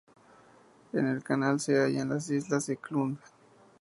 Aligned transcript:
En 0.93 1.05
el 1.05 1.23
canal 1.23 1.59
se 1.59 1.77
hallan 1.77 2.09
la 2.09 2.17
islas 2.17 2.67
Eklund. 2.69 3.19